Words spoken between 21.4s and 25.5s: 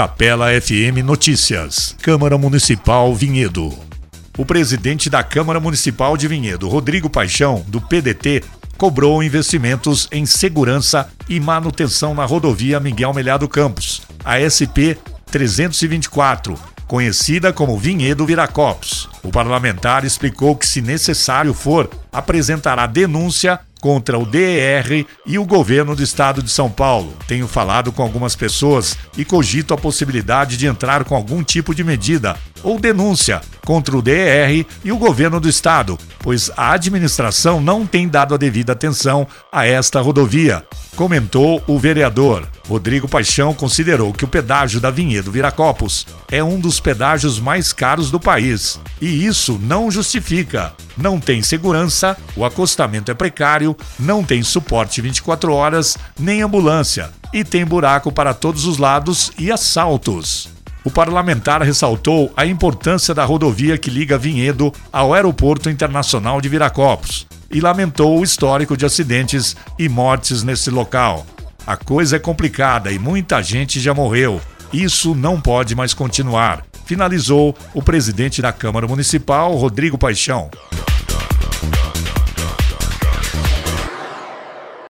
for, apresentará denúncia contra o DER e o